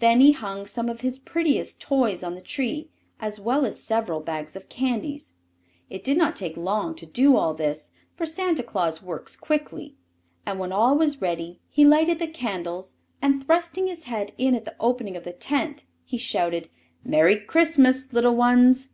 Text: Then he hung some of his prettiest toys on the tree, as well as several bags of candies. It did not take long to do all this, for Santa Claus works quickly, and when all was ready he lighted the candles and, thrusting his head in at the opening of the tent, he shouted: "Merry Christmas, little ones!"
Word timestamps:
Then 0.00 0.18
he 0.18 0.32
hung 0.32 0.66
some 0.66 0.88
of 0.88 1.02
his 1.02 1.20
prettiest 1.20 1.80
toys 1.80 2.24
on 2.24 2.34
the 2.34 2.40
tree, 2.40 2.90
as 3.20 3.38
well 3.38 3.64
as 3.64 3.80
several 3.80 4.18
bags 4.18 4.56
of 4.56 4.68
candies. 4.68 5.34
It 5.88 6.02
did 6.02 6.18
not 6.18 6.34
take 6.34 6.56
long 6.56 6.96
to 6.96 7.06
do 7.06 7.36
all 7.36 7.54
this, 7.54 7.92
for 8.16 8.26
Santa 8.26 8.64
Claus 8.64 9.00
works 9.00 9.36
quickly, 9.36 9.94
and 10.44 10.58
when 10.58 10.72
all 10.72 10.98
was 10.98 11.22
ready 11.22 11.60
he 11.68 11.84
lighted 11.84 12.18
the 12.18 12.26
candles 12.26 12.96
and, 13.22 13.46
thrusting 13.46 13.86
his 13.86 14.06
head 14.10 14.32
in 14.36 14.56
at 14.56 14.64
the 14.64 14.74
opening 14.80 15.16
of 15.16 15.22
the 15.22 15.32
tent, 15.32 15.84
he 16.04 16.18
shouted: 16.18 16.68
"Merry 17.04 17.36
Christmas, 17.38 18.12
little 18.12 18.34
ones!" 18.34 18.88